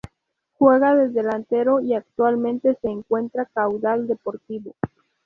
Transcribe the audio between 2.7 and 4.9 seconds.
se encuentra Caudal Deportivo.